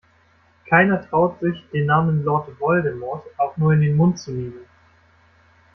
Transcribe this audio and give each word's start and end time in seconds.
Keiner 0.67 1.07
traut 1.07 1.39
sich, 1.41 1.63
den 1.71 1.85
Namen 1.85 2.23
Lord 2.23 2.59
Voldemort 2.59 3.23
auch 3.37 3.55
nur 3.57 3.73
in 3.73 3.81
den 3.81 3.95
Mund 3.95 4.17
zu 4.17 4.31
nehmen. 4.31 4.65